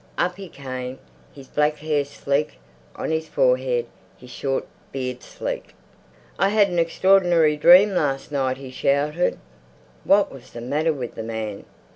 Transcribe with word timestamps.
Up 0.17 0.35
he 0.37 0.49
came, 0.49 0.97
his 1.31 1.45
black 1.47 1.77
hair 1.77 2.03
sleek 2.03 2.53
on 2.95 3.11
his 3.11 3.27
forehead, 3.27 3.85
his 4.17 4.31
short 4.31 4.65
beard 4.91 5.21
sleek. 5.21 5.75
"I 6.39 6.49
had 6.49 6.69
an 6.69 6.79
extraordinary 6.79 7.55
dream 7.55 7.93
last 7.93 8.31
night!" 8.31 8.57
he 8.57 8.71
shouted. 8.71 9.37
What 10.03 10.31
was 10.31 10.53
the 10.53 10.61
matter 10.61 10.91
with 10.91 11.13
the 11.13 11.21
man? 11.21 11.65